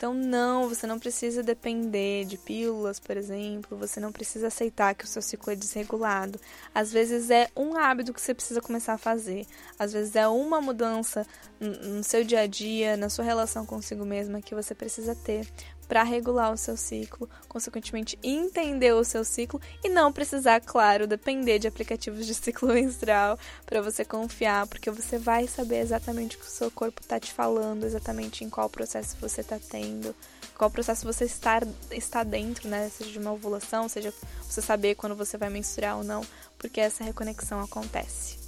[0.00, 5.04] Então, não, você não precisa depender de pílulas, por exemplo, você não precisa aceitar que
[5.04, 6.40] o seu ciclo é desregulado.
[6.74, 9.46] Às vezes é um hábito que você precisa começar a fazer,
[9.78, 11.26] às vezes é uma mudança
[11.60, 15.46] no seu dia a dia, na sua relação consigo mesma que você precisa ter
[15.90, 21.58] para regular o seu ciclo, consequentemente entender o seu ciclo e não precisar, claro, depender
[21.58, 23.36] de aplicativos de ciclo menstrual
[23.66, 27.32] para você confiar, porque você vai saber exatamente o que o seu corpo está te
[27.32, 30.14] falando, exatamente em qual processo você está tendo,
[30.56, 31.60] qual processo você está,
[31.90, 32.88] está dentro, né?
[32.88, 34.14] Seja de uma ovulação, seja
[34.44, 36.24] você saber quando você vai menstruar ou não,
[36.56, 38.39] porque essa reconexão acontece.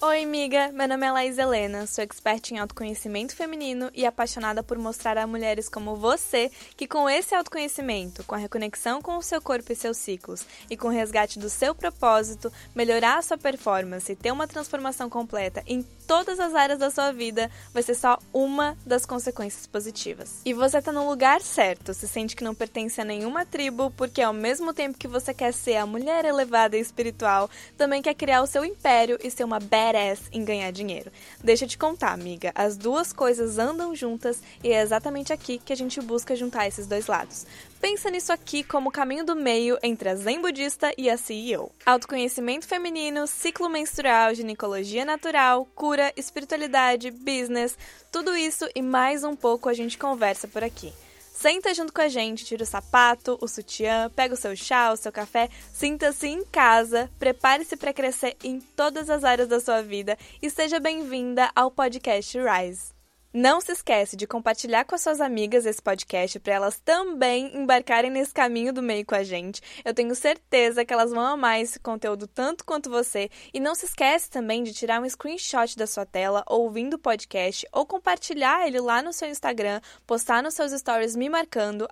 [0.00, 0.70] Oi, amiga!
[0.70, 5.26] Meu nome é Laís Helena, sou expert em autoconhecimento feminino e apaixonada por mostrar a
[5.26, 9.74] mulheres como você que, com esse autoconhecimento, com a reconexão com o seu corpo e
[9.74, 14.30] seus ciclos e com o resgate do seu propósito, melhorar a sua performance e ter
[14.30, 19.04] uma transformação completa em todas as áreas da sua vida vai ser só uma das
[19.04, 20.40] consequências positivas.
[20.42, 24.22] E você tá no lugar certo, se sente que não pertence a nenhuma tribo, porque
[24.22, 28.40] ao mesmo tempo que você quer ser a mulher elevada e espiritual, também quer criar
[28.40, 31.12] o seu império e ser uma badass em ganhar dinheiro.
[31.44, 35.74] Deixa eu te contar, amiga, as duas coisas andam juntas e é exatamente aqui que
[35.74, 37.44] a gente busca juntar esses dois lados.
[37.80, 41.70] Pensa nisso aqui como o caminho do meio entre a zen budista e a CEO.
[41.86, 47.78] Autoconhecimento feminino, ciclo menstrual, ginecologia natural, cura, espiritualidade, business,
[48.10, 50.92] tudo isso e mais um pouco a gente conversa por aqui.
[51.32, 54.96] Senta junto com a gente, tira o sapato, o sutiã, pega o seu chá, o
[54.96, 60.18] seu café, sinta-se em casa, prepare-se para crescer em todas as áreas da sua vida
[60.42, 62.97] e seja bem-vinda ao podcast Rise.
[63.32, 68.10] Não se esquece de compartilhar com as suas amigas esse podcast para elas também embarcarem
[68.10, 69.60] nesse caminho do meio com a gente.
[69.84, 73.28] Eu tenho certeza que elas vão amar esse conteúdo tanto quanto você.
[73.52, 77.68] E não se esquece também de tirar um screenshot da sua tela ouvindo o podcast
[77.70, 81.86] ou compartilhar ele lá no seu Instagram, postar nos seus stories me marcando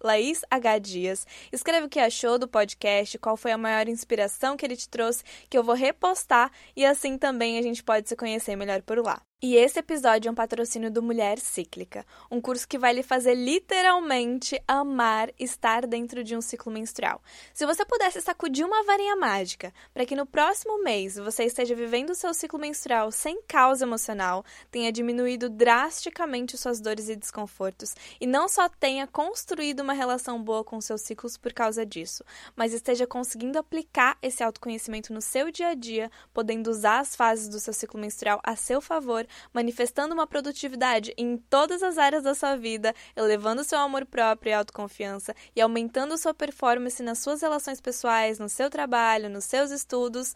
[0.00, 1.26] @laishdias.
[1.52, 5.24] Escreve o que achou do podcast, qual foi a maior inspiração que ele te trouxe,
[5.50, 9.27] que eu vou repostar e assim também a gente pode se conhecer melhor por lá.
[9.40, 13.36] E esse episódio é um patrocínio do Mulher Cíclica, um curso que vai lhe fazer
[13.36, 17.22] literalmente amar estar dentro de um ciclo menstrual.
[17.54, 22.10] Se você pudesse sacudir uma varinha mágica para que no próximo mês você esteja vivendo
[22.10, 28.26] o seu ciclo menstrual sem causa emocional, tenha diminuído drasticamente suas dores e desconfortos e
[28.26, 32.24] não só tenha construído uma relação boa com seus ciclos por causa disso,
[32.56, 37.48] mas esteja conseguindo aplicar esse autoconhecimento no seu dia a dia, podendo usar as fases
[37.48, 42.34] do seu ciclo menstrual a seu favor manifestando uma produtividade em todas as áreas da
[42.34, 47.80] sua vida, elevando seu amor próprio e autoconfiança e aumentando sua performance nas suas relações
[47.80, 50.34] pessoais, no seu trabalho, nos seus estudos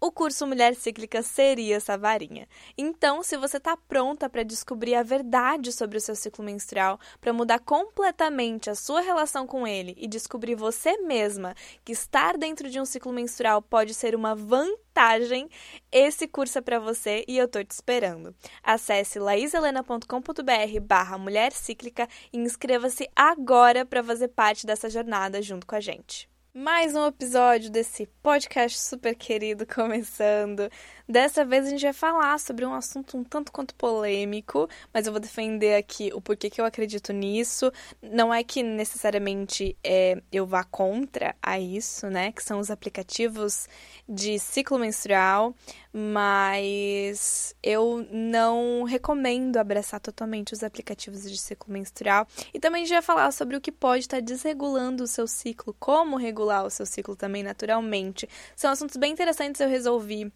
[0.00, 2.46] o curso Mulher Cíclica seria essa varinha.
[2.76, 7.32] Então, se você está pronta para descobrir a verdade sobre o seu ciclo menstrual, para
[7.32, 12.78] mudar completamente a sua relação com ele e descobrir você mesma que estar dentro de
[12.78, 15.48] um ciclo menstrual pode ser uma vantagem,
[15.90, 18.34] esse curso é para você e eu tô te esperando.
[18.62, 25.74] Acesse laiselena.com.br barra Mulher Cíclica e inscreva-se agora para fazer parte dessa jornada junto com
[25.74, 26.33] a gente.
[26.56, 30.70] Mais um episódio desse podcast super querido começando.
[31.06, 35.12] Dessa vez a gente vai falar sobre um assunto um tanto quanto polêmico, mas eu
[35.12, 37.72] vou defender aqui o porquê que eu acredito nisso.
[38.00, 42.30] Não é que necessariamente é, eu vá contra a isso, né?
[42.30, 43.68] Que são os aplicativos
[44.08, 45.56] de ciclo menstrual,
[45.92, 52.28] mas eu não recomendo abraçar totalmente os aplicativos de ciclo menstrual.
[52.54, 55.74] E também a gente vai falar sobre o que pode estar desregulando o seu ciclo,
[55.80, 58.28] como regular o seu ciclo também naturalmente.
[58.54, 60.32] São assuntos bem interessantes, eu resolvi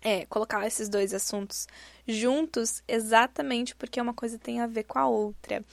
[0.00, 1.66] é, colocar esses dois assuntos
[2.06, 5.64] juntos exatamente porque uma coisa tem a ver com a outra.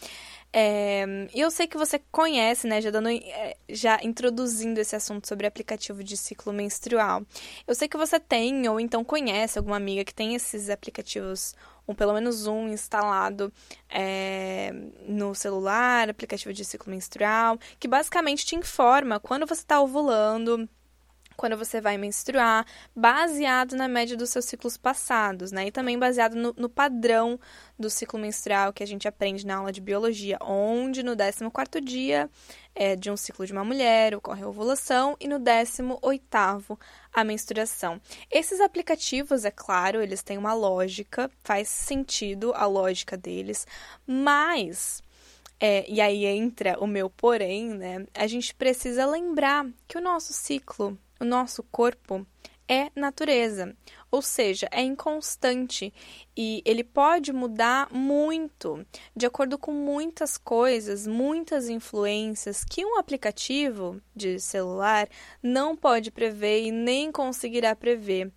[0.52, 5.28] É, e eu sei que você conhece, né, já dando, é, já introduzindo esse assunto
[5.28, 7.24] sobre aplicativo de ciclo menstrual.
[7.68, 11.54] Eu sei que você tem ou então conhece alguma amiga que tem esses aplicativos
[11.88, 13.52] ou pelo menos um instalado
[13.90, 14.72] é,
[15.08, 20.68] no celular, aplicativo de ciclo menstrual, que basicamente te informa quando você está ovulando,
[21.36, 22.66] quando você vai menstruar,
[22.96, 25.68] baseado na média dos seus ciclos passados, né?
[25.68, 27.40] E também baseado no, no, padrão
[27.78, 32.30] do ciclo menstrual que a gente aprende na aula de biologia, onde no 14 dia
[32.74, 36.78] é, de um ciclo de uma mulher ocorre a ovulação e no 18
[37.14, 38.02] a menstruação.
[38.30, 43.66] Esses aplicativos, é claro, eles têm uma lógica, faz sentido a lógica deles,
[44.06, 45.02] mas
[45.60, 48.06] é, e aí entra o meu porém, né?
[48.14, 52.26] A gente precisa lembrar que o nosso ciclo o nosso corpo
[52.68, 53.76] é natureza,
[54.10, 55.94] ou seja, é inconstante
[56.36, 58.86] e ele pode mudar muito
[59.16, 65.08] de acordo com muitas coisas, muitas influências que um aplicativo de celular
[65.44, 68.32] não pode prever e nem conseguirá prever.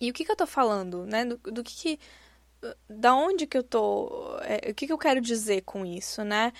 [0.00, 1.24] E o que, que eu estou falando, né?
[1.24, 2.00] Do, do que, que
[2.88, 6.52] da onde que eu tô, é, o que, que eu quero dizer com isso, né?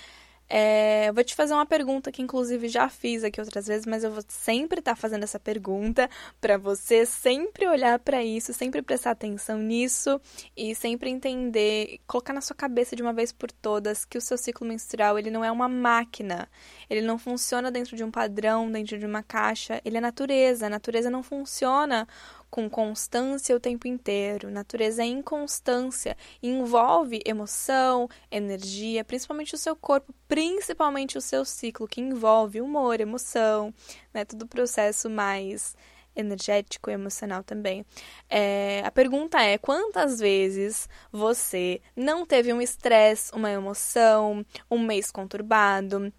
[0.47, 4.11] É, vou te fazer uma pergunta que, inclusive, já fiz aqui outras vezes, mas eu
[4.11, 6.09] vou sempre estar tá fazendo essa pergunta
[6.39, 10.21] para você sempre olhar para isso, sempre prestar atenção nisso
[10.55, 14.37] e sempre entender, colocar na sua cabeça de uma vez por todas que o seu
[14.37, 16.47] ciclo menstrual ele não é uma máquina,
[16.89, 20.67] ele não funciona dentro de um padrão, dentro de uma caixa, ele é natureza.
[20.67, 22.07] A natureza não funciona
[22.55, 24.49] com constância o tempo inteiro.
[24.49, 31.99] Natureza é inconstância, envolve emoção, energia, principalmente o seu corpo, principalmente o seu ciclo, que
[31.99, 33.73] envolve humor, emoção,
[34.13, 34.23] né?
[34.23, 35.75] Todo o processo mais
[36.15, 37.85] energético e emocional também.
[38.29, 45.11] É, a pergunta é: quantas vezes você não teve um estresse, uma emoção, um mês
[45.11, 46.09] conturbado?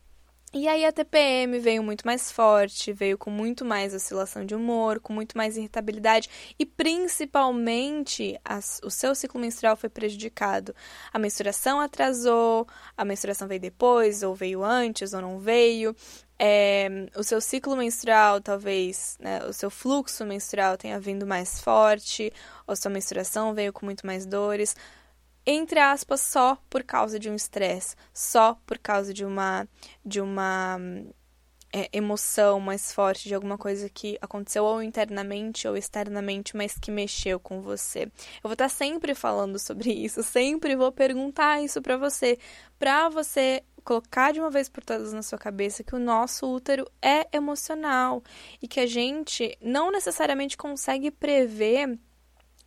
[0.58, 4.98] E aí a TPM veio muito mais forte, veio com muito mais oscilação de humor,
[5.00, 10.74] com muito mais irritabilidade e principalmente as, o seu ciclo menstrual foi prejudicado.
[11.12, 12.66] A menstruação atrasou,
[12.96, 15.94] a menstruação veio depois, ou veio antes, ou não veio.
[16.38, 22.32] É, o seu ciclo menstrual, talvez, né, o seu fluxo menstrual tenha vindo mais forte,
[22.66, 24.74] ou sua menstruação veio com muito mais dores
[25.46, 29.68] entre aspas, só por causa de um estresse, só por causa de uma
[30.04, 30.78] de uma
[31.72, 36.90] é, emoção mais forte de alguma coisa que aconteceu ou internamente ou externamente, mas que
[36.90, 38.04] mexeu com você.
[38.04, 42.38] Eu vou estar sempre falando sobre isso, sempre vou perguntar isso para você,
[42.78, 46.90] para você colocar de uma vez por todas na sua cabeça que o nosso útero
[47.00, 48.22] é emocional
[48.60, 51.96] e que a gente não necessariamente consegue prever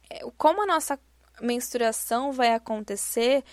[0.09, 0.99] é, como a nossa
[1.41, 3.43] menstruação vai acontecer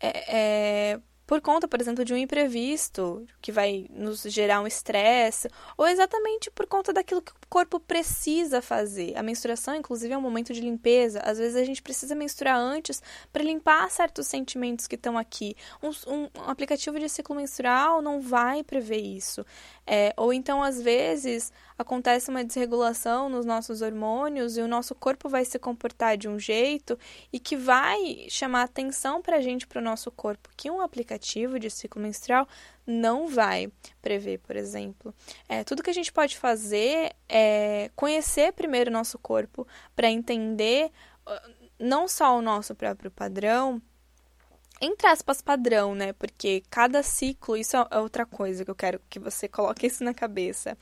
[0.00, 5.48] é, é, por conta, por exemplo, de um imprevisto que vai nos gerar um estresse,
[5.76, 9.14] ou exatamente por conta daquilo que o corpo precisa fazer.
[9.14, 11.20] A menstruação, inclusive, é um momento de limpeza.
[11.20, 15.54] Às vezes a gente precisa menstruar antes para limpar certos sentimentos que estão aqui.
[15.82, 19.44] Um, um, um, aplicativo de ciclo menstrual não vai prever isso.
[19.86, 25.28] É, ou então, às vezes, acontece uma desregulação nos nossos hormônios e o nosso corpo
[25.28, 26.98] vai se comportar de um jeito
[27.30, 31.58] e que vai chamar atenção para a gente, para o nosso corpo, que um aplicativo
[31.58, 32.48] de ciclo menstrual
[32.86, 33.70] não vai
[34.00, 35.14] prever, por exemplo.
[35.48, 40.90] É, tudo que a gente pode fazer é conhecer primeiro o nosso corpo para entender
[41.26, 43.80] ah, não só o nosso próprio padrão,
[44.80, 46.12] entre aspas, padrão, né?
[46.12, 50.12] Porque cada ciclo, isso é outra coisa que eu quero que você coloque isso na
[50.12, 50.76] cabeça.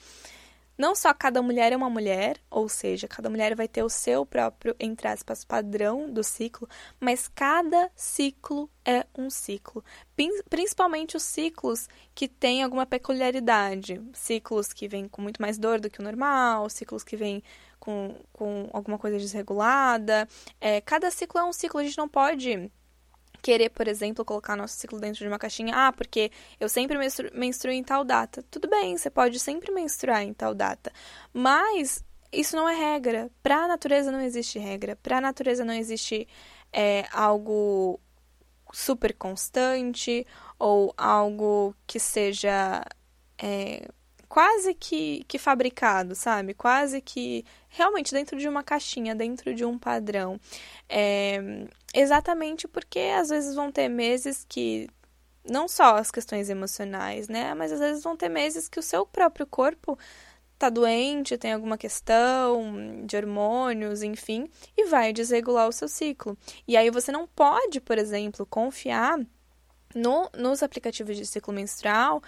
[0.80, 4.24] Não só cada mulher é uma mulher, ou seja, cada mulher vai ter o seu
[4.24, 6.66] próprio, entre aspas, padrão do ciclo,
[6.98, 9.84] mas cada ciclo é um ciclo.
[10.48, 14.00] Principalmente os ciclos que têm alguma peculiaridade.
[14.14, 17.42] Ciclos que vêm com muito mais dor do que o normal, ciclos que vêm
[17.78, 20.26] com, com alguma coisa desregulada.
[20.58, 22.70] É, cada ciclo é um ciclo, a gente não pode
[23.40, 27.30] querer, por exemplo, colocar nosso ciclo dentro de uma caixinha, ah, porque eu sempre menstru
[27.34, 28.44] menstruo em tal data.
[28.50, 30.92] Tudo bem, você pode sempre menstruar em tal data,
[31.32, 33.30] mas isso não é regra.
[33.42, 34.96] Para a natureza não existe regra.
[34.96, 36.28] Para a natureza não existe
[36.72, 38.00] é, algo
[38.72, 40.26] super constante
[40.58, 42.84] ou algo que seja
[43.38, 43.88] é,
[44.30, 46.54] quase que, que fabricado, sabe?
[46.54, 50.40] Quase que realmente dentro de uma caixinha, dentro de um padrão.
[50.88, 54.88] É, exatamente porque às vezes vão ter meses que
[55.44, 57.54] não só as questões emocionais, né?
[57.54, 59.98] Mas às vezes vão ter meses que o seu próprio corpo
[60.56, 66.38] tá doente, tem alguma questão de hormônios, enfim, e vai desregular o seu ciclo.
[66.68, 69.18] E aí você não pode, por exemplo, confiar
[69.92, 72.22] no, nos aplicativos de ciclo menstrual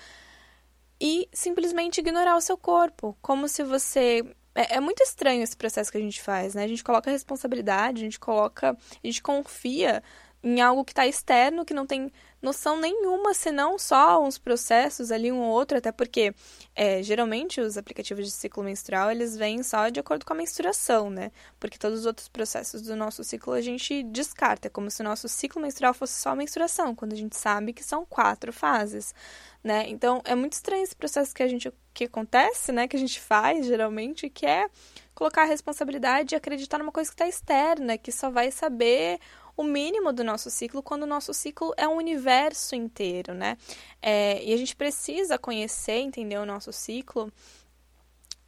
[1.04, 5.90] e simplesmente ignorar o seu corpo, como se você é, é, muito estranho esse processo
[5.90, 6.62] que a gente faz, né?
[6.62, 10.00] A gente coloca responsabilidade, a gente coloca, a gente confia
[10.42, 12.10] em algo que está externo, que não tem
[12.42, 16.34] noção nenhuma, senão só uns processos ali, um ou outro, até porque
[16.74, 21.08] é, geralmente os aplicativos de ciclo menstrual, eles vêm só de acordo com a menstruação,
[21.08, 21.30] né?
[21.60, 25.04] Porque todos os outros processos do nosso ciclo a gente descarta, é como se o
[25.04, 29.14] nosso ciclo menstrual fosse só a menstruação, quando a gente sabe que são quatro fases,
[29.62, 29.84] né?
[29.86, 32.88] Então, é muito estranho esse processo que a gente, que acontece, né?
[32.88, 34.66] Que a gente faz, geralmente, que é
[35.14, 39.20] colocar a responsabilidade e acreditar numa coisa que está externa, que só vai saber
[39.56, 43.56] o mínimo do nosso ciclo quando o nosso ciclo é um universo inteiro, né?
[44.00, 47.32] É, e a gente precisa conhecer, entender o nosso ciclo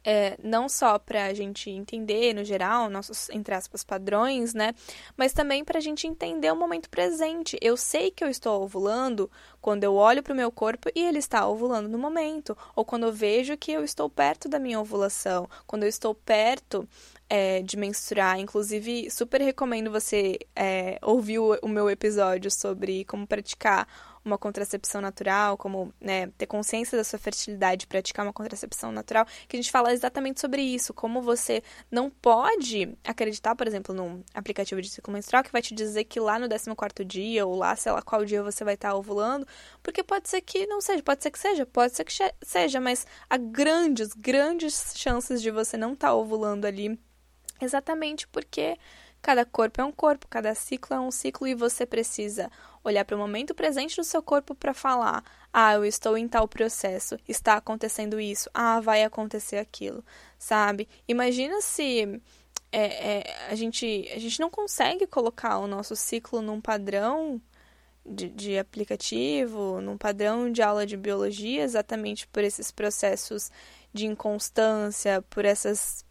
[0.05, 4.75] é, não só para a gente entender, no geral, nossos, entre aspas, padrões, né?
[5.17, 7.57] Mas também para a gente entender o momento presente.
[7.59, 11.17] Eu sei que eu estou ovulando quando eu olho para o meu corpo e ele
[11.17, 15.49] está ovulando no momento, ou quando eu vejo que eu estou perto da minha ovulação,
[15.65, 16.87] quando eu estou perto
[17.29, 18.39] é, de menstruar.
[18.39, 23.87] Inclusive, super recomendo você é, ouvir o, o meu episódio sobre como praticar
[24.25, 29.55] uma contracepção natural, como né, ter consciência da sua fertilidade, praticar uma contracepção natural, que
[29.55, 34.81] a gente fala exatamente sobre isso, como você não pode acreditar, por exemplo, num aplicativo
[34.81, 37.91] de ciclo menstrual que vai te dizer que lá no 14 dia, ou lá, sei
[37.91, 39.47] lá qual dia você vai estar ovulando,
[39.83, 42.13] porque pode ser que não seja, pode ser que seja, pode ser que
[42.43, 46.99] seja, mas há grandes, grandes chances de você não estar ovulando ali,
[47.61, 48.77] exatamente porque
[49.25, 52.47] Cada corpo é um corpo, cada ciclo é um ciclo e você precisa
[52.83, 56.47] olhar para o momento presente do seu corpo para falar: ah, eu estou em tal
[56.47, 60.05] processo, está acontecendo isso, ah, vai acontecer aquilo,
[60.37, 60.87] sabe?
[61.07, 62.21] Imagina se
[62.71, 67.41] é, é, a, gente, a gente não consegue colocar o nosso ciclo num padrão.
[68.07, 73.49] De, de, aplicativo, num padrão de aula de biologia, exatamente por esses processos
[73.91, 76.05] de inconstância, por essas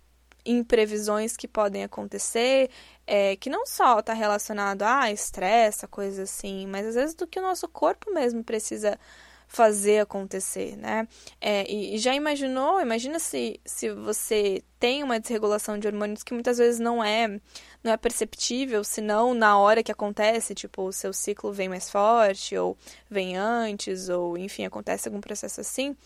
[0.44, 2.70] imprevisões que podem acontecer,
[3.06, 7.38] é, que não só está relacionado a estresse, coisa assim, mas às vezes do que
[7.38, 8.98] o nosso corpo mesmo precisa
[9.46, 11.06] fazer acontecer, né?
[11.40, 12.80] É, e, e, já imaginou?
[12.80, 17.28] Imagina se, se você tem uma desregulação de hormônios que muitas vezes não é
[17.82, 22.56] não é perceptível, senão na hora que acontece, tipo, o seu ciclo vem mais forte,
[22.56, 22.76] ou
[23.10, 25.96] vem antes, ou enfim, acontece algum processo assim.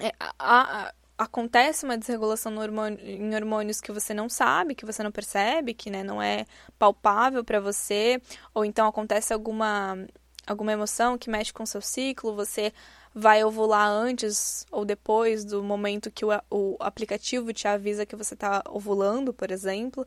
[0.00, 5.02] É, a, a, acontece uma desregulação hormônio, em hormônios que você não sabe, que você
[5.02, 6.46] não percebe, que né, não é
[6.78, 8.22] palpável para você,
[8.54, 9.98] ou então acontece alguma,
[10.46, 12.72] alguma emoção que mexe com o seu ciclo, você
[13.12, 18.34] vai ovular antes ou depois do momento que o, o aplicativo te avisa que você
[18.34, 20.06] está ovulando, por exemplo.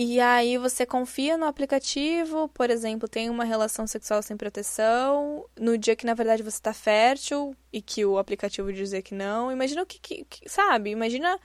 [0.00, 5.76] E aí você confia no aplicativo, por exemplo, tem uma relação sexual sem proteção, no
[5.76, 9.50] dia que na verdade você está fértil e que o aplicativo dizer que não.
[9.50, 10.90] Imagina o que, que, que sabe?
[10.90, 11.36] Imagina,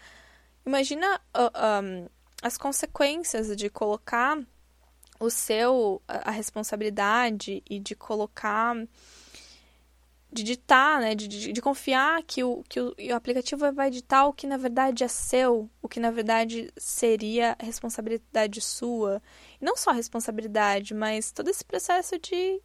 [0.64, 2.08] imagina uh, um,
[2.44, 4.40] as consequências de colocar
[5.20, 8.76] o seu a responsabilidade e de colocar
[10.34, 14.26] de ditar, né, de, de, de, confiar que, o, que o, o, aplicativo vai ditar
[14.26, 19.22] o que na verdade é seu, o que na verdade seria responsabilidade sua.
[19.62, 22.60] E não só responsabilidade, mas todo esse processo de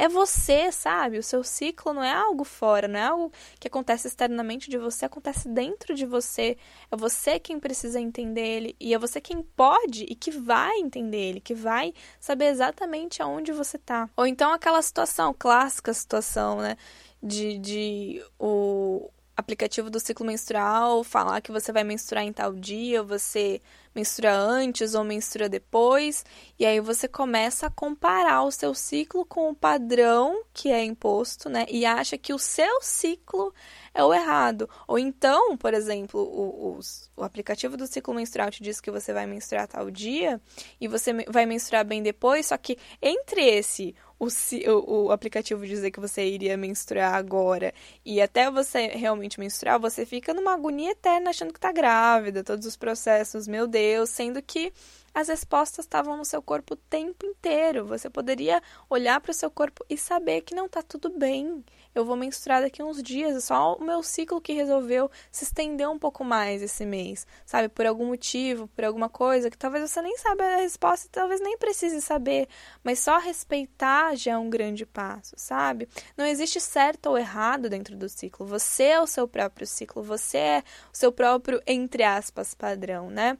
[0.00, 1.18] é você, sabe?
[1.18, 5.04] O seu ciclo não é algo fora, não é algo que acontece externamente de você,
[5.04, 6.56] acontece dentro de você.
[6.90, 11.18] É você quem precisa entender ele e é você quem pode e que vai entender
[11.18, 14.08] ele, que vai saber exatamente aonde você tá.
[14.16, 16.78] Ou então aquela situação, clássica situação, né?
[17.22, 23.02] De, de o, aplicativo do ciclo menstrual falar que você vai menstruar em tal dia,
[23.02, 23.60] você
[23.94, 26.24] menstrua antes ou menstrua depois,
[26.58, 31.48] e aí você começa a comparar o seu ciclo com o padrão que é imposto,
[31.48, 31.66] né?
[31.68, 33.52] E acha que o seu ciclo
[34.00, 34.68] é o errado.
[34.88, 36.80] Ou então, por exemplo, o, o,
[37.16, 40.40] o aplicativo do ciclo menstrual te diz que você vai menstruar tal dia
[40.80, 45.98] e você vai menstruar bem depois, só que entre esse o, o, aplicativo dizer que
[45.98, 47.72] você iria menstruar agora
[48.04, 52.66] e até você realmente menstruar, você fica numa agonia eterna achando que tá grávida, todos
[52.66, 54.74] os processos, meu Deus, sendo que
[55.14, 57.86] as respostas estavam no seu corpo o tempo inteiro.
[57.86, 61.64] Você poderia olhar para o seu corpo e saber que não está tudo bem.
[61.94, 65.88] Eu vou menstruar daqui uns dias, é só o meu ciclo que resolveu se estender
[65.88, 67.68] um pouco mais esse mês, sabe?
[67.68, 71.58] Por algum motivo, por alguma coisa que talvez você nem saiba a resposta talvez nem
[71.58, 72.48] precise saber,
[72.84, 75.88] mas só respeitar já é um grande passo, sabe?
[76.16, 78.46] Não existe certo ou errado dentro do ciclo.
[78.46, 83.36] Você é o seu próprio ciclo, você é o seu próprio, entre aspas, padrão, né?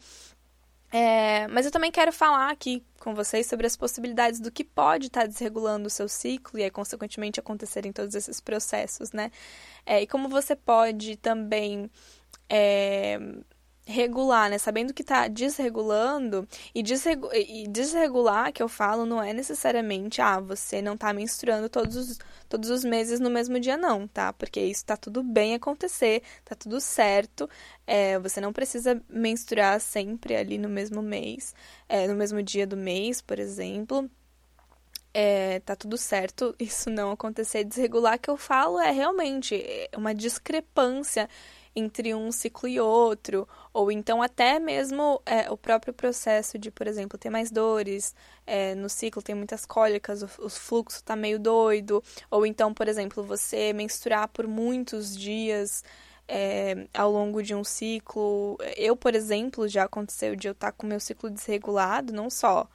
[0.92, 5.06] É, mas eu também quero falar aqui com vocês sobre as possibilidades do que pode
[5.06, 9.30] estar desregulando o seu ciclo e aí, consequentemente, acontecerem todos esses processos, né?
[9.86, 11.88] É, e como você pode também
[12.48, 13.18] é,
[13.86, 14.58] regular, né?
[14.58, 20.40] Sabendo que está desregulando e, desregu e desregular, que eu falo, não é necessariamente, ah,
[20.40, 22.18] você não está menstruando todos os,
[22.48, 24.32] todos os meses no mesmo dia, não, tá?
[24.32, 27.48] Porque isso está tudo bem acontecer, tá tudo certo.
[27.86, 31.54] É, você não precisa menstruar sempre ali no mesmo mês,
[31.88, 34.08] é, no mesmo dia do mês, por exemplo.
[35.12, 37.64] É, tá tudo certo isso não acontecer.
[37.64, 41.28] Desregular que eu falo é realmente é uma discrepância
[41.74, 46.86] entre um ciclo e outro, ou então até mesmo é, o próprio processo de, por
[46.86, 48.14] exemplo, ter mais dores
[48.46, 52.88] é, no ciclo, tem muitas cólicas, o, o fluxo está meio doido, ou então, por
[52.88, 55.84] exemplo, você menstruar por muitos dias
[56.26, 58.56] é, ao longo de um ciclo.
[58.76, 62.68] Eu, por exemplo, já aconteceu de eu estar tá com meu ciclo desregulado, não só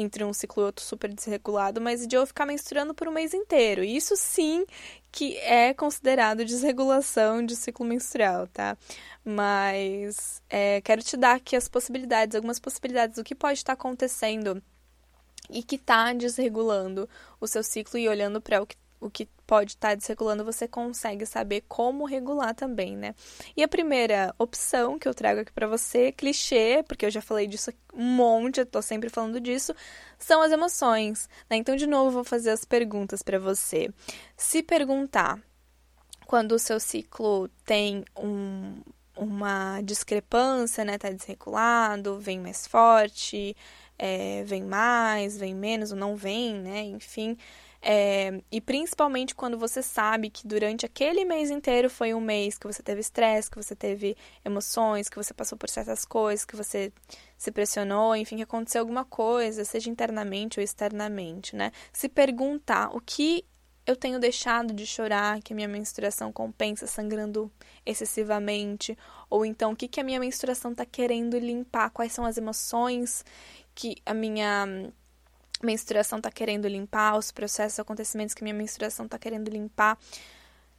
[0.00, 3.34] entre um ciclo e outro super desregulado, mas de eu ficar menstruando por um mês
[3.34, 3.84] inteiro.
[3.84, 4.64] Isso sim
[5.12, 8.76] que é considerado desregulação de ciclo menstrual, tá?
[9.24, 14.62] Mas é, quero te dar aqui as possibilidades, algumas possibilidades do que pode estar acontecendo
[15.48, 17.08] e que está desregulando
[17.40, 20.68] o seu ciclo e olhando para o que o que pode estar tá desregulando, você
[20.68, 23.14] consegue saber como regular também, né?
[23.56, 27.46] E a primeira opção que eu trago aqui para você, clichê, porque eu já falei
[27.46, 29.74] disso um monte, eu tô sempre falando disso,
[30.18, 31.56] são as emoções, né?
[31.56, 33.90] Então, de novo, vou fazer as perguntas para você.
[34.36, 35.40] Se perguntar
[36.26, 38.80] quando o seu ciclo tem um,
[39.16, 40.98] uma discrepância, né?
[40.98, 43.56] Tá desregulado, vem mais forte,
[43.98, 46.82] é, vem mais, vem menos ou não vem, né?
[46.82, 47.36] Enfim.
[47.82, 52.66] É, e principalmente quando você sabe que durante aquele mês inteiro foi um mês que
[52.66, 56.92] você teve estresse, que você teve emoções, que você passou por certas coisas, que você
[57.38, 61.72] se pressionou, enfim, que aconteceu alguma coisa, seja internamente ou externamente, né?
[61.90, 63.46] Se perguntar o que
[63.86, 67.50] eu tenho deixado de chorar, que a minha menstruação compensa sangrando
[67.84, 68.96] excessivamente,
[69.28, 73.24] ou então o que, que a minha menstruação está querendo limpar, quais são as emoções
[73.74, 74.92] que a minha
[75.62, 79.98] menstruação está querendo limpar, os processos, acontecimentos que minha menstruação está querendo limpar,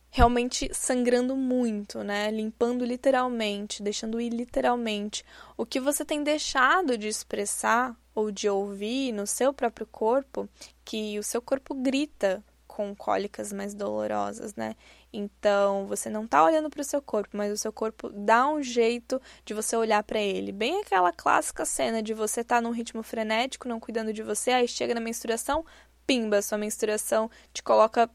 [0.10, 2.30] realmente sangrando muito, né?
[2.32, 5.24] Limpando literalmente, deixando ir literalmente.
[5.56, 10.50] O que você tem deixado de expressar ou de ouvir no seu próprio corpo,
[10.84, 12.44] que o seu corpo grita
[12.82, 14.76] com cólicas mais dolorosas, né?
[15.14, 18.64] Então, você não tá olhando para o seu corpo, mas o seu corpo dá um
[18.64, 20.52] jeito de você olhar para ele.
[20.52, 24.68] Bem aquela clássica cena de você tá num ritmo frenético, não cuidando de você, aí
[24.68, 25.64] chega na menstruação,
[26.08, 28.10] pimba, sua menstruação te coloca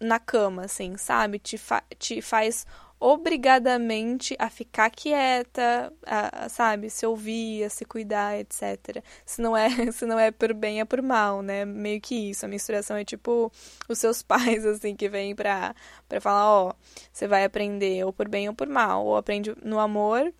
[0.00, 1.38] na cama, assim, sabe?
[1.38, 2.66] Te, fa te faz
[3.00, 9.02] obrigadamente a ficar quieta, a, sabe, se ouvir, a se cuidar, etc.
[9.24, 11.64] Se não é, se não é por bem, é por mal, né?
[11.64, 12.44] Meio que isso.
[12.44, 13.50] A menstruação é tipo
[13.88, 15.74] os seus pais, assim, que vêm pra,
[16.06, 16.74] pra falar, ó,
[17.10, 19.06] você vai aprender ou por bem ou por mal.
[19.06, 20.32] Ou aprende no amor,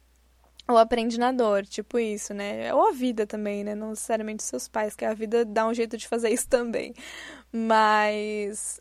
[0.68, 2.72] ou aprende na dor, tipo isso, né?
[2.74, 3.74] Ou a vida também, né?
[3.74, 6.94] Não necessariamente os seus pais, que a vida dá um jeito de fazer isso também.
[7.52, 8.78] Mas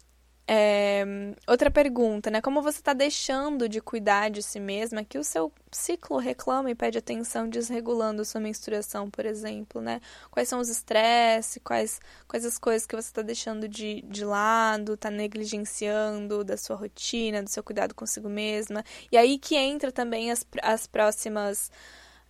[0.52, 1.06] é,
[1.48, 2.42] outra pergunta, né?
[2.42, 6.76] Como você está deixando de cuidar de si mesma que o seu ciclo reclama e
[6.76, 10.02] pede atenção, desregulando sua menstruação, por exemplo, né?
[10.32, 14.96] Quais são os estresses, quais, quais as coisas que você está deixando de, de lado,
[14.96, 18.84] está negligenciando da sua rotina, do seu cuidado consigo mesma.
[19.12, 21.72] E aí que entra também as, as próximas.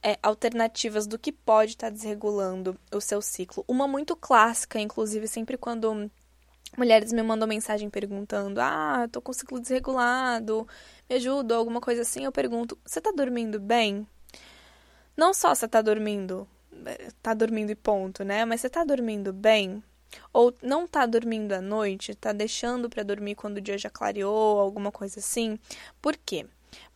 [0.01, 3.65] É, alternativas do que pode estar tá desregulando o seu ciclo.
[3.67, 6.09] Uma muito clássica, inclusive, sempre quando
[6.77, 10.67] mulheres me mandam mensagem perguntando: Ah, tô com ciclo desregulado,
[11.09, 12.25] me ajuda, alguma coisa assim.
[12.25, 14.07] Eu pergunto: Você tá dormindo bem?
[15.15, 16.47] Não só você tá dormindo,
[16.85, 18.45] eh, tá dormindo e ponto, né?
[18.45, 19.83] Mas você tá dormindo bem?
[20.33, 24.59] Ou não tá dormindo à noite, tá deixando para dormir quando o dia já clareou,
[24.59, 25.59] alguma coisa assim?
[26.01, 26.45] Por quê?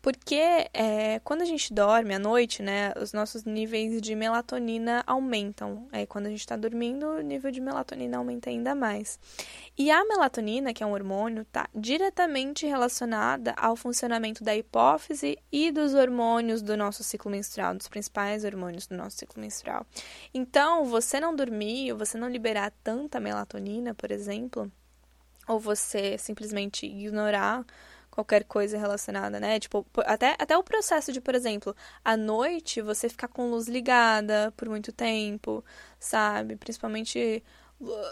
[0.03, 5.87] Porque é, quando a gente dorme à noite, né, os nossos níveis de melatonina aumentam.
[5.93, 9.17] Aí quando a gente está dormindo, o nível de melatonina aumenta ainda mais.
[9.77, 15.71] E a melatonina, que é um hormônio, está diretamente relacionada ao funcionamento da hipófise e
[15.71, 19.85] dos hormônios do nosso ciclo menstrual, dos principais hormônios do nosso ciclo menstrual.
[20.33, 24.69] Então, você não dormir, você não liberar tanta melatonina, por exemplo,
[25.47, 27.65] ou você simplesmente ignorar
[28.13, 29.59] qualquer coisa relacionada, né?
[29.59, 34.53] Tipo, até, até o processo de, por exemplo, à noite você ficar com luz ligada
[34.55, 35.65] por muito tempo,
[35.99, 36.55] sabe?
[36.55, 37.43] Principalmente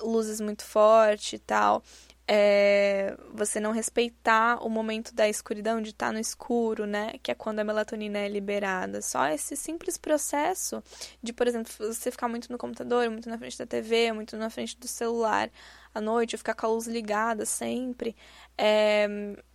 [0.01, 1.83] luzes muito fortes e tal.
[2.27, 7.13] É, você não respeitar o momento da escuridão, de estar tá no escuro, né?
[7.21, 9.03] Que é quando a melatonina é liberada.
[9.03, 10.81] Só esse simples processo
[11.21, 14.49] de, por exemplo, você ficar muito no computador, muito na frente da TV, muito na
[14.49, 15.51] frente do celular
[15.93, 18.15] à noite, ficar com a luz ligada sempre,
[18.57, 19.07] é,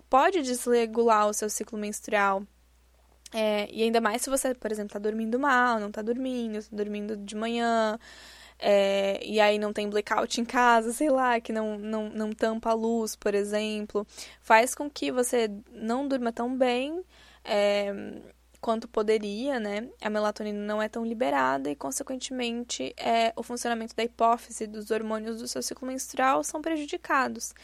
[0.09, 2.43] pode desregular o seu ciclo menstrual.
[3.33, 6.77] É, e ainda mais se você, por exemplo, tá dormindo mal, não tá dormindo, tá
[6.77, 7.99] dormindo de manhã,
[8.59, 12.71] é, e aí não tem blackout em casa, sei lá, que não, não, não tampa
[12.71, 14.07] a luz, por exemplo,
[14.41, 17.03] faz com que você não durma tão bem
[17.45, 17.93] é,
[18.61, 19.89] quanto poderia, né?
[20.01, 25.39] A melatonina não é tão liberada e, consequentemente, é, o funcionamento da hipófise dos hormônios
[25.39, 27.55] do seu ciclo menstrual são prejudicados.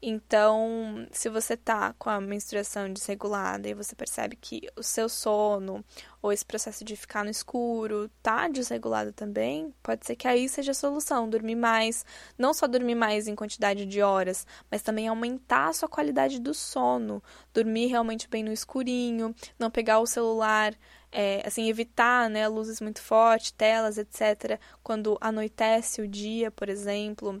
[0.00, 5.84] Então, se você tá com a menstruação desregulada e você percebe que o seu sono
[6.20, 10.72] ou esse processo de ficar no escuro tá desregulado também, pode ser que aí seja
[10.72, 12.04] a solução, dormir mais,
[12.38, 16.54] não só dormir mais em quantidade de horas, mas também aumentar a sua qualidade do
[16.54, 20.74] sono, dormir realmente bem no escurinho, não pegar o celular
[21.14, 24.58] é, assim, evitar né, luzes muito fortes, telas, etc.
[24.82, 27.40] Quando anoitece o dia, por exemplo,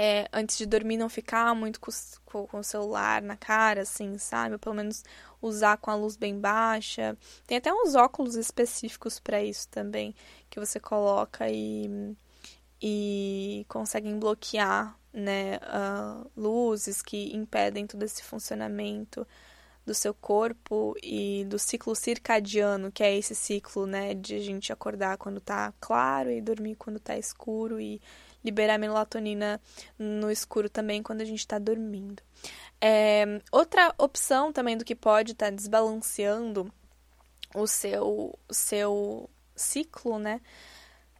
[0.00, 1.90] é, antes de dormir não ficar muito com,
[2.24, 4.52] com, com, o celular na cara, assim, sabe?
[4.52, 5.02] Ou pelo menos
[5.42, 7.18] usar com a luz bem baixa.
[7.48, 10.14] Tem até uns óculos específicos para isso também,
[10.48, 12.14] que você coloca e,
[12.80, 19.26] e conseguem bloquear, né, uh, luzes que impedem todo esse funcionamento
[19.84, 24.72] do seu corpo e do ciclo circadiano, que é esse ciclo, né, de a gente
[24.72, 28.00] acordar quando tá claro e dormir quando tá escuro e
[28.44, 29.60] liberar melatonina
[29.98, 32.22] no escuro também quando a gente está dormindo.
[32.80, 36.72] É, outra opção também do que pode estar tá desbalanceando
[37.54, 40.40] o seu, seu ciclo, né?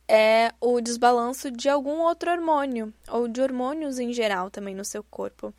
[0.07, 5.03] É o desbalanço de algum outro hormônio, ou de hormônios em geral também no seu
[5.03, 5.53] corpo.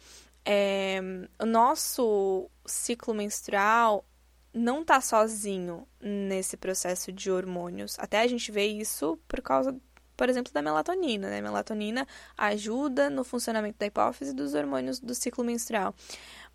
[0.44, 1.00] É,
[1.38, 4.04] o nosso ciclo menstrual
[4.52, 7.98] não tá sozinho nesse processo de hormônios.
[8.00, 9.76] Até a gente vê isso por causa
[10.20, 11.30] por exemplo, da melatonina.
[11.30, 11.40] Né?
[11.40, 12.06] Melatonina
[12.38, 15.96] ajuda no funcionamento da hipófise e dos hormônios do ciclo menstrual.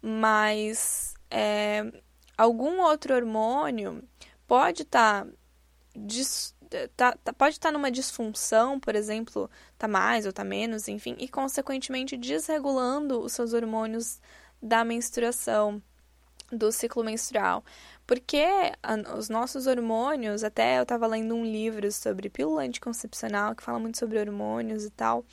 [0.03, 1.83] Mas é,
[2.37, 4.07] algum outro hormônio
[4.47, 5.27] pode estar.
[6.71, 10.87] Tá, tá, tá, pode estar tá numa disfunção, por exemplo, tá mais ou tá menos,
[10.87, 14.21] enfim, e consequentemente desregulando os seus hormônios
[14.61, 15.81] da menstruação,
[16.51, 17.65] do ciclo menstrual.
[18.07, 18.45] Porque
[19.17, 23.99] os nossos hormônios, até eu estava lendo um livro sobre pílula anticoncepcional que fala muito
[23.99, 25.25] sobre hormônios e tal.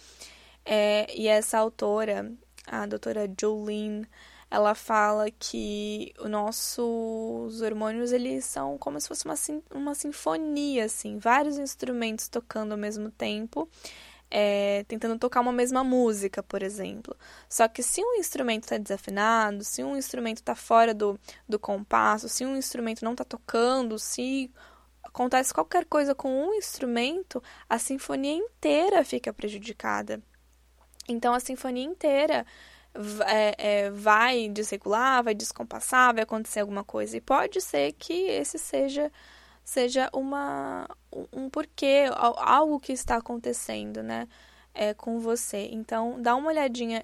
[0.66, 2.32] É, e essa autora,
[2.68, 4.08] a doutora Jolene,
[4.50, 9.36] ela fala que os nossos hormônios eles são como se fosse uma,
[9.74, 13.70] uma sinfonia, assim, vários instrumentos tocando ao mesmo tempo
[14.32, 17.16] é, tentando tocar uma mesma música, por exemplo.
[17.50, 22.30] Só que se um instrumento está desafinado, se um instrumento está fora do, do compasso,
[22.30, 24.50] se um instrumento não está tocando, se
[25.04, 30.22] acontece qualquer coisa com um instrumento, a sinfonia inteira fica prejudicada.
[31.08, 32.46] Então a sinfonia inteira
[33.28, 37.18] é, é, vai desregular, vai descompassar, vai acontecer alguma coisa.
[37.18, 39.12] E pode ser que esse seja
[39.72, 40.86] seja uma
[41.32, 44.28] um porquê, algo que está acontecendo, né,
[44.74, 45.70] é, com você.
[45.72, 47.02] Então, dá uma olhadinha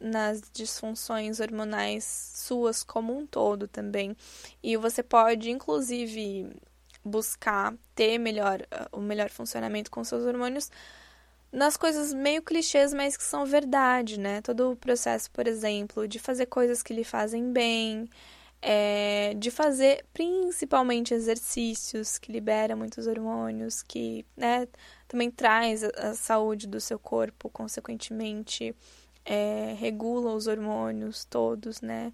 [0.00, 4.16] nas disfunções hormonais suas como um todo também.
[4.62, 6.56] E você pode, inclusive,
[7.04, 10.70] buscar ter melhor, o melhor funcionamento com seus hormônios
[11.52, 14.40] nas coisas meio clichês, mas que são verdade, né?
[14.40, 18.08] Todo o processo, por exemplo, de fazer coisas que lhe fazem bem,
[18.68, 24.66] é, de fazer principalmente exercícios que liberam muitos hormônios, que né,
[25.06, 28.74] também traz a, a, saúde do seu corpo, consequentemente
[29.24, 32.12] é, regula os hormônios todos, né?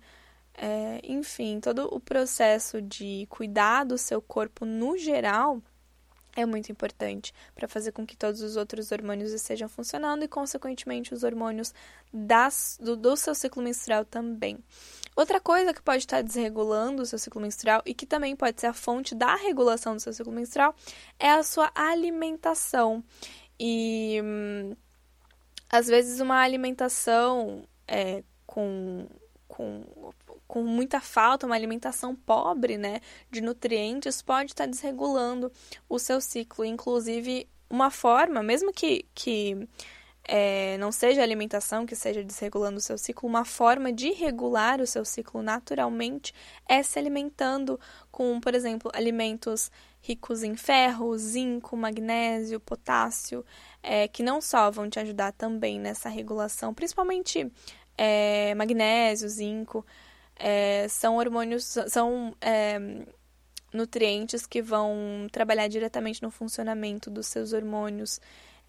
[0.53, 5.63] É, enfim, todo o processo de cuidar do seu corpo no geral
[6.37, 11.15] é muito importante para fazer com que todos os outros hormônios estejam funcionando e, consequentemente,
[11.15, 11.73] os hormônios
[12.13, 14.59] das, do, do seu ciclo menstrual também.
[15.15, 18.69] Outra coisa que pode estar desregulando o seu ciclo menstrual e que também pode ser
[18.69, 20.75] a fonte da regulação do seu ciclo menstrual
[21.19, 23.05] é a sua alimentação.
[23.61, 24.75] E hum,
[25.69, 29.07] às vezes uma alimentação é, com,
[29.47, 29.85] com,
[30.49, 35.53] com muita falta, uma alimentação pobre né, de nutrientes, pode estar desregulando
[35.89, 36.65] o seu ciclo.
[36.65, 39.69] Inclusive, uma forma, mesmo que, que
[40.25, 44.81] é, não seja a alimentação que seja desregulando o seu ciclo, uma forma de regular
[44.81, 46.33] o seu ciclo naturalmente
[46.69, 47.79] é se alimentando
[48.11, 53.45] com, por exemplo, alimentos ricos em ferro, zinco, magnésio, potássio,
[53.83, 57.51] é, que não só vão te ajudar também nessa regulação, principalmente
[57.97, 59.85] é, magnésio, zinco,
[60.37, 62.79] é, são hormônios, são é,
[63.73, 68.21] nutrientes que vão trabalhar diretamente no funcionamento dos seus hormônios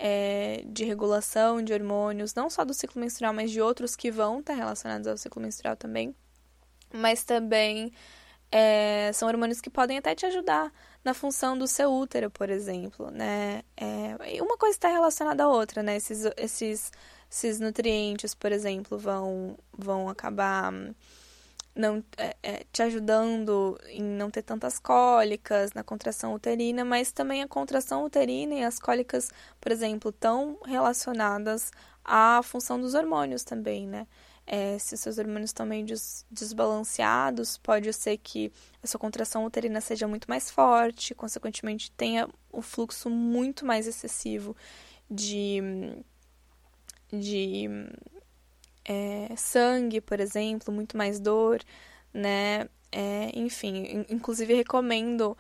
[0.05, 4.41] é, de regulação de hormônios, não só do ciclo menstrual, mas de outros que vão
[4.41, 6.13] estar relacionados ao ciclo menstrual também.
[6.93, 7.93] Mas também
[8.51, 10.73] é, são hormônios que podem até te ajudar
[11.05, 13.63] na função do seu útero, por exemplo, né?
[13.77, 15.95] É, uma coisa está relacionada à outra, né?
[15.95, 16.91] Esses, esses,
[17.31, 20.73] esses nutrientes, por exemplo, vão, vão acabar
[21.75, 27.41] não é, é, te ajudando em não ter tantas cólicas na contração uterina, mas também
[27.41, 31.71] a contração uterina e as cólicas, por exemplo, estão relacionadas
[32.05, 34.07] à função dos hormônios também, né?
[34.45, 38.51] É, se os seus hormônios estão meio des desbalanceados, pode ser que
[38.83, 43.87] a sua contração uterina seja muito mais forte, consequentemente tenha o um fluxo muito mais
[43.87, 44.55] excessivo
[45.09, 45.61] de,
[47.11, 47.69] de
[48.85, 51.61] é, sangue, por exemplo, muito mais dor,
[52.13, 52.67] né?
[52.91, 55.35] É, enfim, inclusive recomendo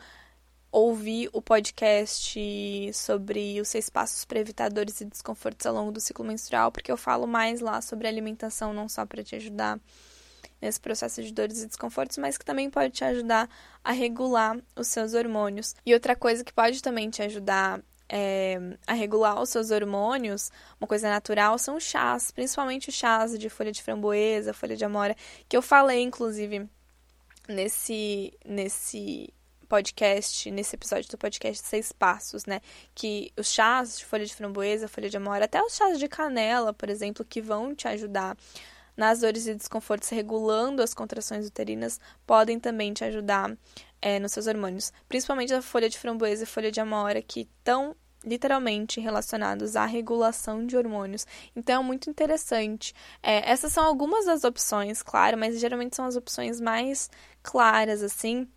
[0.71, 5.99] ouvir o podcast sobre os seis passos para evitar dores e desconfortos ao longo do
[5.99, 9.79] ciclo menstrual, porque eu falo mais lá sobre alimentação, não só para te ajudar
[10.59, 13.47] nesse processo de dores e desconfortos, mas que também pode te ajudar
[13.83, 15.75] a regular os seus hormônios.
[15.85, 17.79] E outra coisa que pode também te ajudar
[18.15, 23.71] é, a regular os seus hormônios, uma coisa natural, são chás, principalmente chás de folha
[23.71, 25.15] de framboesa, folha de amora,
[25.49, 26.69] que eu falei, inclusive,
[27.49, 29.33] nesse, nesse
[29.67, 32.61] podcast, nesse episódio do podcast Seis Passos, né?
[32.93, 36.71] Que os chás de folha de framboesa, folha de amora, até os chás de canela,
[36.71, 38.37] por exemplo, que vão te ajudar
[38.95, 43.57] nas dores e desconfortos, regulando as contrações uterinas, podem também te ajudar
[43.99, 44.93] é, nos seus hormônios.
[45.09, 50.65] Principalmente a folha de framboesa e folha de amora, que estão literalmente relacionados à regulação
[50.65, 51.25] de hormônios.
[51.55, 52.93] Então é muito interessante.
[53.21, 57.09] É, essas são algumas das opções, claro, mas geralmente são as opções mais
[57.41, 58.47] claras, assim,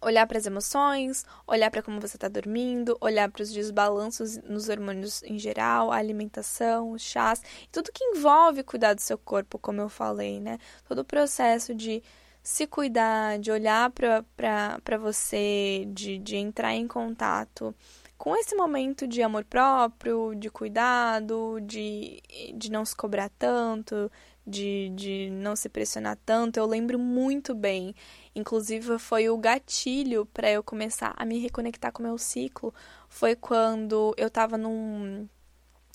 [0.00, 4.68] olhar para as emoções, olhar para como você está dormindo, olhar para os desbalanços nos
[4.68, 9.80] hormônios em geral, a alimentação, os chás, tudo que envolve cuidar do seu corpo, como
[9.80, 10.58] eu falei, né?
[10.88, 12.02] Todo o processo de
[12.42, 17.74] se cuidar, de olhar para você, de, de entrar em contato
[18.18, 22.20] com esse momento de amor próprio, de cuidado, de,
[22.54, 24.10] de não se cobrar tanto,
[24.46, 27.94] de, de não se pressionar tanto, eu lembro muito bem.
[28.34, 32.74] Inclusive, foi o gatilho para eu começar a me reconectar com o meu ciclo.
[33.08, 35.28] Foi quando eu tava num,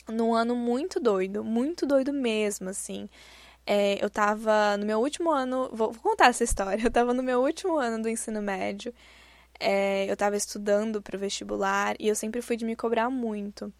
[0.07, 3.09] num ano muito doido, muito doido mesmo, assim.
[3.65, 5.69] É, eu tava no meu último ano.
[5.73, 6.83] Vou, vou, contar essa história.
[6.85, 8.93] Eu tava no meu último ano do ensino médio.
[9.59, 13.71] É, eu tava estudando pro vestibular e eu sempre fui de me cobrar muito.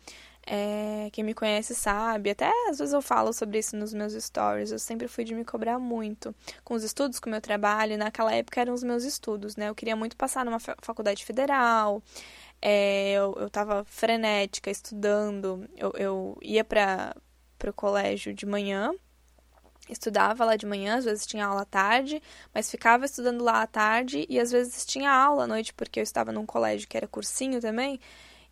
[0.46, 4.72] É, quem me conhece sabe, até às vezes eu falo sobre isso nos meus stories.
[4.72, 7.98] Eu sempre fui de me cobrar muito com os estudos, com o meu trabalho.
[7.98, 9.70] Naquela época eram os meus estudos, né?
[9.70, 12.04] Eu queria muito passar numa faculdade federal.
[12.62, 15.68] É, eu, eu tava frenética estudando.
[15.78, 17.16] Eu, eu ia para
[17.68, 18.94] o colégio de manhã,
[19.90, 22.22] estudava lá de manhã, às vezes tinha aula à tarde,
[22.54, 26.04] mas ficava estudando lá à tarde e às vezes tinha aula à noite, porque eu
[26.04, 28.00] estava num colégio que era cursinho também.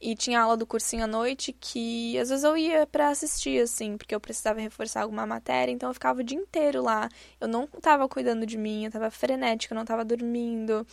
[0.02, 3.98] E tinha aula do cursinho à noite que às vezes eu ia para assistir, assim,
[3.98, 7.08] porque eu precisava reforçar alguma matéria, então eu ficava o dia inteiro lá.
[7.40, 10.86] Eu não tava cuidando de mim, eu tava frenética, eu não tava dormindo,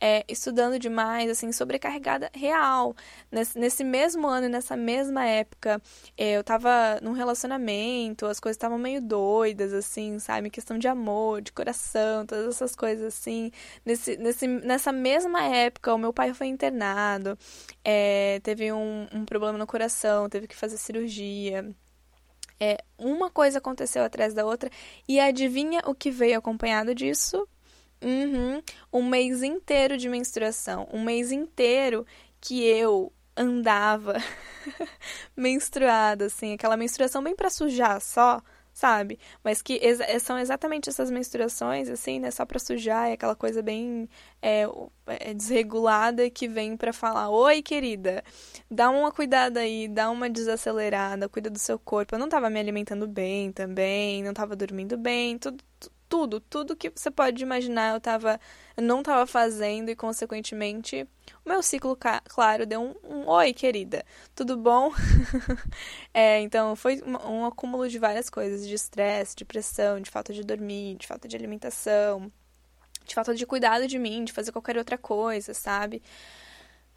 [0.00, 2.94] é, estudando demais, assim, sobrecarregada real.
[3.30, 5.82] Nesse, nesse mesmo ano, nessa mesma época,
[6.16, 10.48] é, eu tava num relacionamento, as coisas estavam meio doidas, assim, sabe?
[10.48, 13.50] Questão de amor, de coração, todas essas coisas assim.
[13.84, 17.38] Nesse, nesse, nessa mesma época, o meu pai foi internado,
[17.84, 21.74] é, teve teve um, um problema no coração, teve que fazer cirurgia.
[22.60, 24.70] É, uma coisa aconteceu atrás da outra.
[25.08, 27.48] E adivinha o que veio acompanhado disso?
[28.00, 28.62] Uhum,
[28.92, 30.88] um mês inteiro de menstruação.
[30.92, 32.06] Um mês inteiro
[32.40, 34.14] que eu andava
[35.36, 38.40] menstruada, assim, aquela menstruação bem para sujar só,
[38.74, 39.18] sabe?
[39.42, 42.30] Mas que ex são exatamente essas menstruações, assim, né?
[42.30, 44.08] Só pra sujar, é aquela coisa bem
[44.42, 44.64] é,
[45.06, 48.22] é desregulada que vem para falar: Oi, querida,
[48.70, 52.14] dá uma cuidada aí, dá uma desacelerada, cuida do seu corpo.
[52.14, 55.62] Eu não tava me alimentando bem também, não tava dormindo bem, tudo,
[56.14, 58.40] tudo, tudo que você pode imaginar eu tava,
[58.76, 61.08] eu não tava fazendo e consequentemente
[61.44, 61.98] o meu ciclo,
[62.28, 64.92] claro, deu um, um oi, querida, tudo bom?
[66.14, 70.32] é, então foi um, um acúmulo de várias coisas, de estresse, de pressão, de falta
[70.32, 72.30] de dormir, de falta de alimentação,
[73.04, 76.00] de falta de cuidado de mim, de fazer qualquer outra coisa, sabe?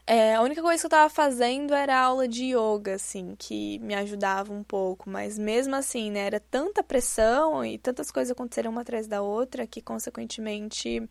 [0.09, 3.93] É, a única coisa que eu tava fazendo era aula de yoga, assim, que me
[3.93, 8.81] ajudava um pouco, mas mesmo assim, né, era tanta pressão e tantas coisas aconteceram uma
[8.81, 11.01] atrás da outra que, consequentemente,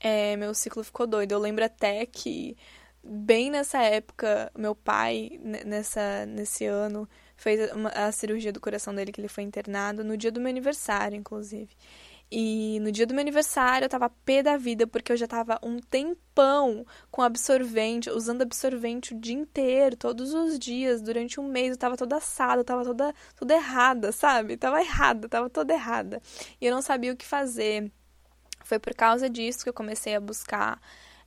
[0.00, 1.32] é, meu ciclo ficou doido.
[1.32, 2.56] Eu lembro até que,
[3.02, 9.12] bem nessa época, meu pai, nessa, nesse ano, fez uma, a cirurgia do coração dele,
[9.12, 11.70] que ele foi internado, no dia do meu aniversário, inclusive.
[12.30, 15.60] E no dia do meu aniversário eu tava pé da vida porque eu já tava
[15.62, 21.70] um tempão com absorvente, usando absorvente o dia inteiro, todos os dias, durante um mês.
[21.70, 24.56] Eu tava toda assada, eu tava toda, toda errada, sabe?
[24.56, 26.20] Tava errada, tava toda errada.
[26.60, 27.92] E eu não sabia o que fazer.
[28.64, 30.80] Foi por causa disso que eu comecei a buscar,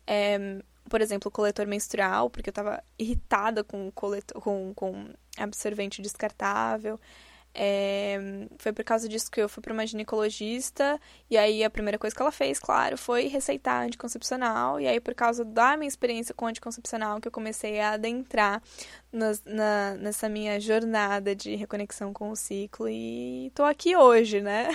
[0.06, 7.00] é, por exemplo, coletor menstrual, porque eu tava irritada com, coletor, com, com absorvente descartável.
[7.62, 8.18] É,
[8.58, 10.98] foi por causa disso que eu fui para uma ginecologista,
[11.30, 15.14] e aí a primeira coisa que ela fez, claro, foi receitar anticoncepcional, e aí por
[15.14, 18.64] causa da minha experiência com anticoncepcional que eu comecei a adentrar
[19.12, 24.70] nas, na, nessa minha jornada de reconexão com o ciclo, e tô aqui hoje, né?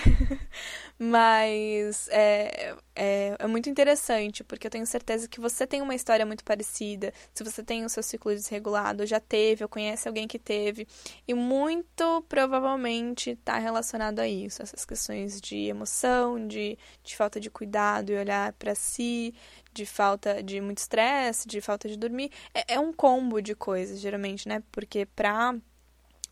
[0.99, 6.25] Mas é, é, é muito interessante, porque eu tenho certeza que você tem uma história
[6.25, 10.37] muito parecida, se você tem o seu ciclo desregulado, já teve, ou conhece alguém que
[10.37, 10.87] teve,
[11.27, 17.49] e muito provavelmente está relacionado a isso, essas questões de emoção, de, de falta de
[17.49, 19.33] cuidado e olhar para si,
[19.73, 22.31] de falta de muito estresse, de falta de dormir.
[22.53, 24.63] É, é um combo de coisas, geralmente, né?
[24.71, 25.55] Porque pra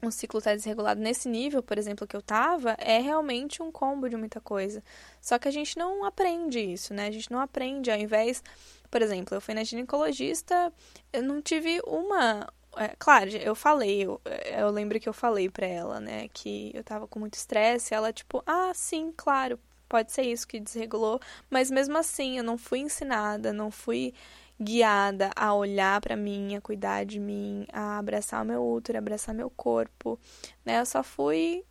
[0.01, 3.71] um ciclo estar tá desregulado nesse nível, por exemplo, que eu tava, é realmente um
[3.71, 4.84] combo de muita coisa.
[5.21, 7.08] Só que a gente não aprende isso, né?
[7.08, 8.43] A gente não aprende, ao invés.
[8.91, 10.71] Por exemplo, eu fui na ginecologista,
[11.12, 12.47] eu não tive uma
[12.78, 14.22] é, claro, eu falei, eu,
[14.58, 18.14] eu, lembro que eu falei pra ela, né, que eu tava com muito estresse, ela
[18.14, 22.80] tipo, ah, sim, claro, pode ser isso que desregulou, mas mesmo assim eu não fui
[22.80, 24.14] ensinada, não fui
[24.60, 29.36] guiada a olhar para mim, a cuidar de mim, a abraçar o meu útero, abraçar
[29.36, 30.20] meu corpo,
[30.66, 31.64] né, eu só fui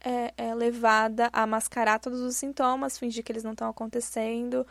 [0.00, 4.66] é, é, levada a mascarar todos os sintomas, fingir que eles não estão acontecendo,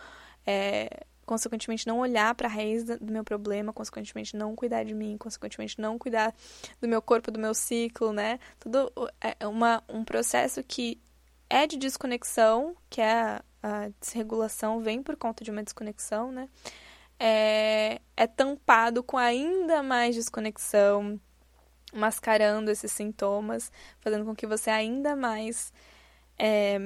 [0.45, 5.15] é, consequentemente não olhar para a raiz do meu problema, consequentemente não cuidar de mim,
[5.17, 6.35] consequentemente não cuidar
[6.81, 8.37] do meu corpo, do meu ciclo, né?
[8.59, 8.91] Tudo
[9.21, 10.99] é uma, um processo que
[11.49, 16.49] é de desconexão, que é a, a desregulação, vem por conta de uma desconexão, né?
[17.17, 21.17] É, é tampado com ainda mais desconexão,
[21.93, 25.71] mascarando esses sintomas, fazendo com que você ainda mais
[26.37, 26.77] é,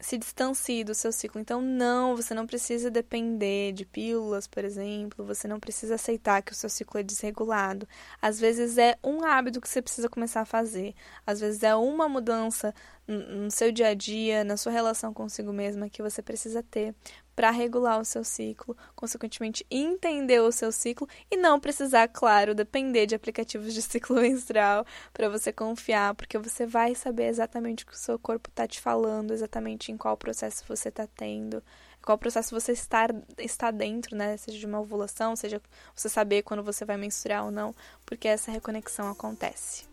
[0.00, 1.40] se distancie do seu ciclo.
[1.40, 6.52] Então, não, você não precisa depender de pílulas, por exemplo, você não precisa aceitar que
[6.52, 7.86] o seu ciclo é desregulado.
[8.20, 10.94] Às vezes é um hábito que você precisa começar a fazer,
[11.26, 12.74] às vezes é uma mudança
[13.06, 16.94] no seu dia a dia, na sua relação consigo mesma que você precisa ter
[17.40, 23.06] para regular o seu ciclo, consequentemente entender o seu ciclo e não precisar, claro, depender
[23.06, 27.94] de aplicativos de ciclo menstrual para você confiar, porque você vai saber exatamente o que
[27.94, 31.62] o seu corpo está te falando, exatamente em qual processo você está tendo,
[32.02, 33.06] qual processo você está,
[33.38, 34.36] está dentro, né?
[34.36, 35.62] Seja de uma ovulação, seja
[35.96, 37.74] você saber quando você vai menstruar ou não,
[38.04, 39.89] porque essa reconexão acontece.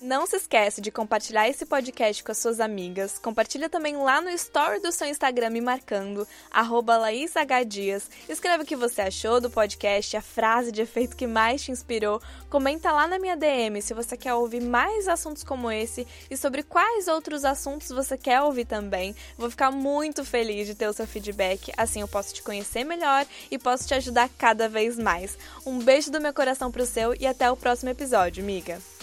[0.00, 3.18] Não se esquece de compartilhar esse podcast com as suas amigas.
[3.18, 8.08] Compartilha também lá no story do seu Instagram me marcando, LaísHDias.
[8.28, 12.22] Escreve o que você achou do podcast, a frase de efeito que mais te inspirou.
[12.48, 16.62] Comenta lá na minha DM se você quer ouvir mais assuntos como esse e sobre
[16.62, 19.16] quais outros assuntos você quer ouvir também.
[19.36, 23.26] Vou ficar muito feliz de ter o seu feedback, assim eu posso te conhecer melhor
[23.50, 25.36] e posso te ajudar cada vez mais.
[25.66, 28.97] Um beijo do meu coração pro seu e até o próximo episódio, amiga!